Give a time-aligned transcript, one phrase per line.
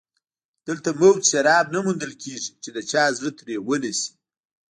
[0.67, 4.09] دلته مفت شراب نه موندل کېږي چې د چا زړه ترې ونشي